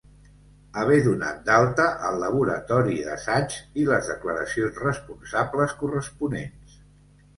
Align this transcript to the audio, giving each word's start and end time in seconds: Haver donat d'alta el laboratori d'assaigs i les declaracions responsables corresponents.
Haver 0.83 0.95
donat 1.07 1.43
d'alta 1.49 1.85
el 2.07 2.17
laboratori 2.23 2.97
d'assaigs 3.09 3.59
i 3.83 3.87
les 3.91 4.09
declaracions 4.15 4.83
responsables 4.89 5.77
corresponents. 5.83 6.81